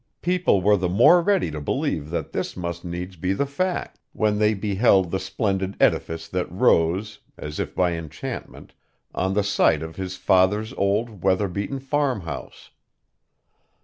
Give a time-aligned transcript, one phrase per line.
[0.23, 4.39] People were the more ready to believe that this must needs be the fact, when
[4.39, 8.73] they beheld the splendid edifice that rose, as if by enchantment,
[9.13, 12.71] on the site of his father's old weather beaten farmhouse.